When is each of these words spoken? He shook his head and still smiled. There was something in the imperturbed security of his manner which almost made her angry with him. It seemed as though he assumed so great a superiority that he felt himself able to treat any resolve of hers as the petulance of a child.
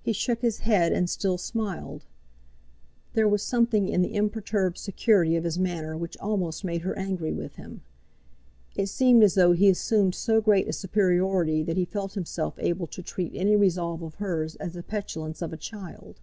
He 0.00 0.14
shook 0.14 0.40
his 0.40 0.60
head 0.60 0.92
and 0.92 1.10
still 1.10 1.36
smiled. 1.36 2.06
There 3.12 3.28
was 3.28 3.42
something 3.42 3.86
in 3.86 4.00
the 4.00 4.14
imperturbed 4.14 4.78
security 4.78 5.36
of 5.36 5.44
his 5.44 5.58
manner 5.58 5.94
which 5.94 6.16
almost 6.16 6.64
made 6.64 6.80
her 6.80 6.98
angry 6.98 7.34
with 7.34 7.56
him. 7.56 7.82
It 8.76 8.86
seemed 8.86 9.22
as 9.22 9.34
though 9.34 9.52
he 9.52 9.68
assumed 9.68 10.14
so 10.14 10.40
great 10.40 10.68
a 10.68 10.72
superiority 10.72 11.62
that 11.64 11.76
he 11.76 11.84
felt 11.84 12.14
himself 12.14 12.54
able 12.58 12.86
to 12.86 13.02
treat 13.02 13.32
any 13.34 13.56
resolve 13.56 14.00
of 14.00 14.14
hers 14.14 14.56
as 14.56 14.72
the 14.72 14.82
petulance 14.82 15.42
of 15.42 15.52
a 15.52 15.58
child. 15.58 16.18